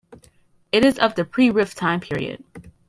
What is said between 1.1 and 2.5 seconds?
the pre-rift time period.